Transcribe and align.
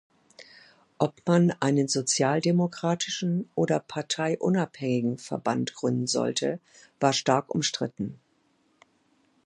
Ob 0.97 1.21
man 1.27 1.51
einen 1.59 1.87
sozialdemokratischen 1.87 3.51
oder 3.53 3.79
parteiunabhängigen 3.79 5.19
Verband 5.19 5.75
gründen 5.75 6.07
sollte, 6.07 6.59
war 6.99 7.13
stark 7.13 7.53
umstritten. 7.53 8.19